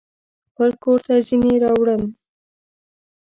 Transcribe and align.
خپل 0.49 0.69
کورته 0.83 1.13
ځینې 1.27 1.53
راوړم 1.63 2.03